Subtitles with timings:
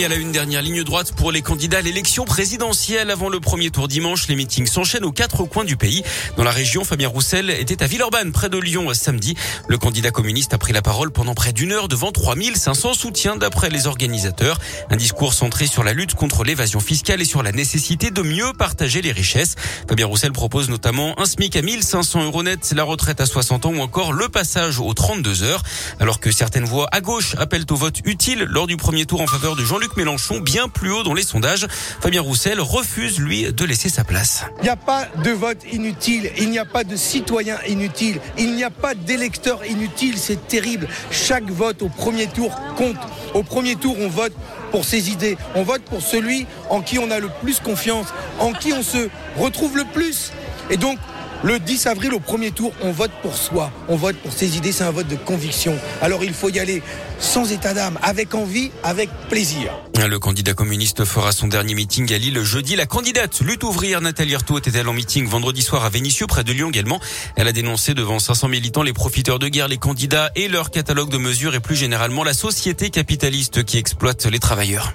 [0.00, 3.38] Et à la une dernière ligne droite pour les candidats à l'élection présidentielle avant le
[3.38, 4.28] premier tour dimanche.
[4.28, 6.02] Les meetings s'enchaînent aux quatre coins du pays.
[6.38, 9.34] Dans la région, Fabien Roussel était à Villeurbanne, près de Lyon, samedi.
[9.68, 13.68] Le candidat communiste a pris la parole pendant près d'une heure devant 3500 soutiens d'après
[13.68, 14.58] les organisateurs.
[14.88, 18.54] Un discours centré sur la lutte contre l'évasion fiscale et sur la nécessité de mieux
[18.54, 19.56] partager les richesses.
[19.86, 23.74] Fabien Roussel propose notamment un SMIC à 1500 euros net, la retraite à 60 ans
[23.74, 25.62] ou encore le passage aux 32 heures.
[25.98, 29.26] Alors que certaines voix à gauche appellent au vote utile lors du premier tour en
[29.26, 31.66] faveur de Jean-Luc Mélenchon bien plus haut dans les sondages.
[32.00, 34.44] Fabien Roussel refuse, lui, de laisser sa place.
[34.58, 38.54] Il n'y a pas de vote inutile, il n'y a pas de citoyen inutile, il
[38.54, 40.88] n'y a pas d'électeur inutile, c'est terrible.
[41.10, 42.96] Chaque vote au premier tour compte.
[43.34, 44.32] Au premier tour, on vote
[44.70, 48.52] pour ses idées, on vote pour celui en qui on a le plus confiance, en
[48.52, 50.32] qui on se retrouve le plus.
[50.70, 50.98] Et donc,
[51.42, 54.72] le 10 avril, au premier tour, on vote pour soi, on vote pour ses idées,
[54.72, 55.74] c'est un vote de conviction.
[56.02, 56.82] Alors il faut y aller
[57.18, 59.72] sans état d'âme, avec envie, avec plaisir.
[59.96, 62.76] Le candidat communiste fera son dernier meeting à Lille jeudi.
[62.76, 66.52] La candidate lutte ouvrière Nathalie Arthaud était-elle en meeting vendredi soir à Vénissieux, près de
[66.52, 67.00] Lyon également.
[67.36, 71.10] Elle a dénoncé devant 500 militants les profiteurs de guerre, les candidats et leur catalogue
[71.10, 74.94] de mesures et plus généralement la société capitaliste qui exploite les travailleurs.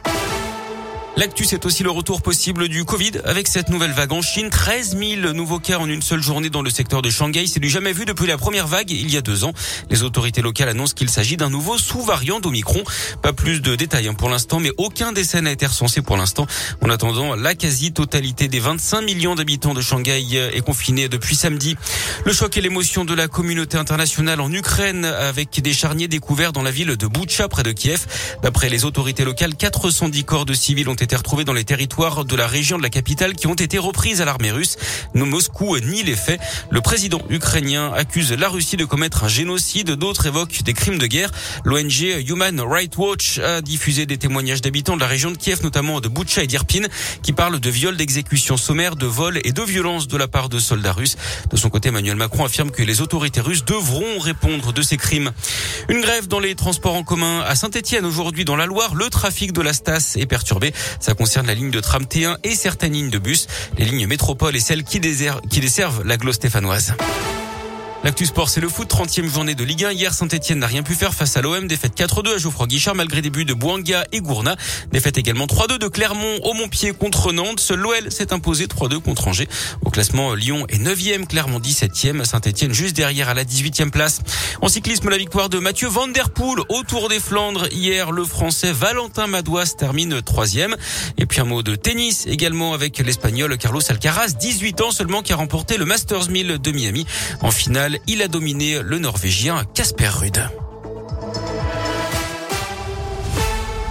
[1.18, 4.50] L'actu, c'est aussi le retour possible du Covid avec cette nouvelle vague en Chine.
[4.50, 7.48] 13 000 nouveaux cas en une seule journée dans le secteur de Shanghai.
[7.48, 9.54] C'est du jamais vu depuis la première vague il y a deux ans.
[9.90, 12.84] Les autorités locales annoncent qu'il s'agit d'un nouveau sous-variant d'Omicron.
[13.22, 16.48] Pas plus de détails hein, pour l'instant, mais aucun décès n'a été recensé pour l'instant.
[16.82, 20.22] En attendant, la quasi-totalité des 25 millions d'habitants de Shanghai
[20.54, 21.78] est confinée depuis samedi.
[22.26, 26.64] Le choc et l'émotion de la communauté internationale en Ukraine avec des charniers découverts dans
[26.64, 28.06] la ville de Boutcha près de Kiev.
[28.44, 32.26] D'après les autorités locales, 410 corps de civils ont été été retrouvés dans les territoires
[32.26, 34.78] de la région de la capitale qui ont été reprises à l'armée russe.
[35.14, 36.42] Moscou nie les faits.
[36.70, 39.92] Le président ukrainien accuse la Russie de commettre un génocide.
[39.92, 41.32] D'autres évoquent des crimes de guerre.
[41.64, 46.02] L'ONG Human Rights Watch a diffusé des témoignages d'habitants de la région de Kiev, notamment
[46.02, 46.88] de Boutcha et d'Irpin,
[47.22, 50.60] qui parlent de viols, d'exécutions sommaires, de vols et de violences de la part de
[50.60, 51.18] soldats russes.
[51.52, 55.32] De son côté, Emmanuel Macron affirme que les autorités russes devront répondre de ces crimes.
[55.88, 58.96] Une grève dans les transports en commun à Saint-Etienne aujourd'hui dans la Loire.
[58.96, 60.74] Le trafic de la Stas est perturbé.
[61.00, 63.48] Ça concerne la ligne de tram T1 et certaines lignes de bus,
[63.78, 66.94] les lignes métropole et celles qui, desservent la Glo stéphanoise.
[68.06, 68.88] L'actu sport, c'est le foot.
[68.88, 69.94] 30e journée de Ligue 1.
[69.94, 71.68] Hier, Saint-Etienne n'a rien pu faire face à l'OM.
[71.68, 74.56] Défaite 4-2 à Geoffroy Guichard malgré des buts de Bouanga et Gourna.
[74.92, 77.60] Défaite également 3-2 de Clermont au Montpied contre Nantes.
[77.60, 79.50] Seul l'OL s'est imposé 3-2 contre Angers.
[79.84, 84.20] Au classement, Lyon est 9e, Clermont 17e, Saint-Etienne juste derrière à la 18e place.
[84.62, 87.66] En cyclisme, la victoire de Mathieu Van Der Poel au Tour des Flandres.
[87.72, 90.76] Hier, le Français Valentin Madouas termine 3e.
[91.18, 95.34] Et puis un mot de tennis également avec l'Espagnol Carlos Alcaraz, 18 ans seulement, qui
[95.34, 97.08] a remporté le Masters 1000 de Miami.
[97.42, 100.50] En finale, il a dominé le Norvégien Casper Ruud.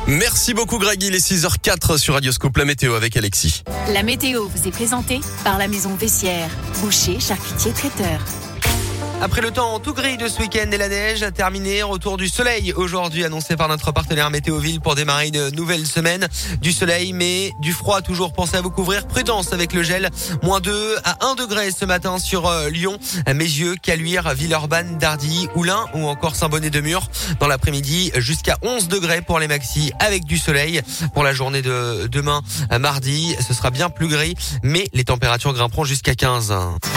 [0.07, 3.63] Merci beaucoup Greg, il est 6h04 sur Radioscope, la météo avec Alexis.
[3.93, 6.51] La météo vous est présentée par la maison Vessière,
[6.83, 8.21] boucher, charcutier, traiteur.
[9.25, 12.29] Après le temps tout gris de ce week-end et la neige a terminé, retour du
[12.29, 16.29] soleil aujourd'hui annoncé par notre partenaire Météoville pour démarrer une nouvelle semaine.
[16.61, 18.35] Du soleil mais du froid toujours.
[18.35, 19.07] Pensez à vous couvrir.
[19.07, 20.11] Prudence avec le gel.
[20.43, 22.99] Moins 2 à 1 degré ce matin sur euh, Lyon,
[23.35, 27.09] Mézieux, Caluire, Villeurbanne, Dardy, Oulin ou encore Saint-Bonnet-de-Mur.
[27.41, 30.83] Dans l'après-midi jusqu'à 11 degrés pour les maxis avec du soleil.
[31.15, 32.43] Pour la journée de demain,
[32.79, 36.53] mardi, ce sera bien plus gris mais les températures grimperont jusqu'à 15.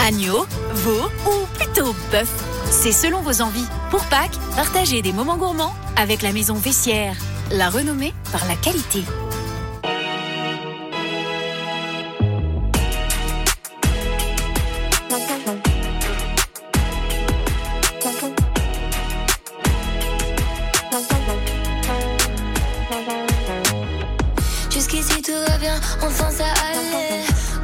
[0.06, 1.94] Agneau, veau ou plutôt
[2.70, 3.66] C'est selon vos envies.
[3.90, 7.16] Pour Pâques, partagez des moments gourmands avec la maison Vessière,
[7.50, 9.02] la renommée par la qualité.
[24.70, 27.24] Jusqu'ici tout va bien, enfin ça allait.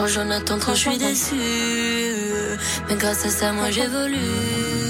[0.00, 1.34] Quand j'en attends, trop je suis déçu.
[2.88, 4.89] Mais grâce à ça, moi j'évolue.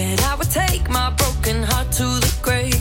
[0.00, 2.77] I would take my broken heart to the grave.